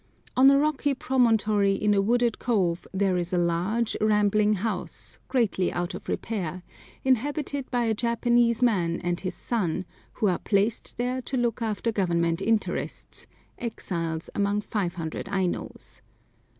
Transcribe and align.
On 0.35 0.49
a 0.49 0.57
rocky 0.57 0.95
promontory 0.95 1.73
in 1.75 1.93
a 1.93 2.01
wooded 2.01 2.39
cove 2.39 2.87
there 2.91 3.17
is 3.17 3.33
a 3.33 3.37
large, 3.37 3.95
rambling 4.01 4.53
house, 4.53 5.19
greatly 5.27 5.71
out 5.71 5.93
of 5.93 6.09
repair, 6.09 6.63
inhabited 7.05 7.69
by 7.69 7.83
a 7.83 7.93
Japanese 7.93 8.63
man 8.63 8.99
and 9.01 9.19
his 9.19 9.35
son, 9.35 9.85
who 10.13 10.27
are 10.27 10.39
placed 10.39 10.97
there 10.97 11.21
to 11.21 11.37
look 11.37 11.61
after 11.61 11.91
Government 11.91 12.41
interests, 12.41 13.27
exiles 13.59 14.27
among 14.33 14.61
500 14.61 15.27
Ainos. 15.29 16.01